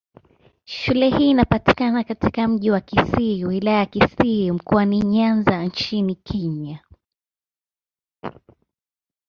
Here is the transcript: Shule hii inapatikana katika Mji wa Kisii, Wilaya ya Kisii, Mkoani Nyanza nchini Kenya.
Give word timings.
Shule 0.65 1.09
hii 1.17 1.29
inapatikana 1.29 2.03
katika 2.03 2.47
Mji 2.47 2.71
wa 2.71 2.81
Kisii, 2.81 3.45
Wilaya 3.45 3.77
ya 3.77 3.85
Kisii, 3.85 4.51
Mkoani 4.51 5.01
Nyanza 5.01 5.63
nchini 5.63 6.15
Kenya. 6.15 6.79